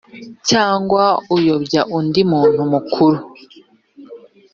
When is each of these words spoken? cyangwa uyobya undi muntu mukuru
cyangwa 0.49 1.03
uyobya 1.35 1.81
undi 1.97 2.21
muntu 2.31 2.61
mukuru 2.71 3.19